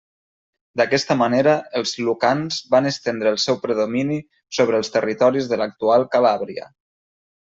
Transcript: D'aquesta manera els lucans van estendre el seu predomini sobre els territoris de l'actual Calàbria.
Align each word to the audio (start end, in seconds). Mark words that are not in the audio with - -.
D'aquesta 0.79 1.15
manera 1.17 1.51
els 1.79 1.91
lucans 2.05 2.57
van 2.75 2.89
estendre 2.93 3.33
el 3.33 3.37
seu 3.45 3.59
predomini 3.67 4.19
sobre 4.61 4.81
els 4.83 4.91
territoris 4.97 5.51
de 5.53 5.63
l'actual 5.63 6.07
Calàbria. 6.17 6.67